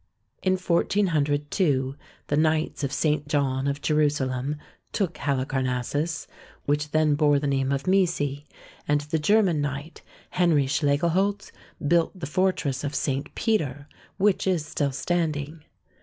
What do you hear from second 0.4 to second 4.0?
In 1402 the Knights of St. John of